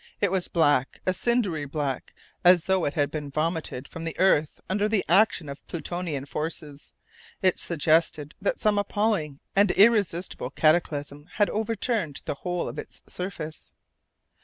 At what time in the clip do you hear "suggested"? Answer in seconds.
7.59-8.33